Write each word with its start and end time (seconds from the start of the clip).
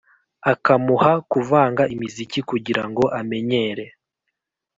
akamuha 0.51 1.11
kuvanga 1.31 1.83
imiziki 1.93 2.39
kugira 2.49 2.83
ngo 2.89 3.03
amenyere 3.19 3.85